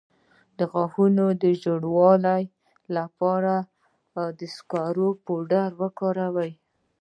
د 0.57 0.59
غاښونو 0.71 1.25
د 1.41 1.43
ژیړوالي 1.61 2.43
لپاره 2.97 3.53
د 4.39 4.39
سکرو 4.55 5.09
پوډر 5.25 5.69
وکاروئ 5.81 6.51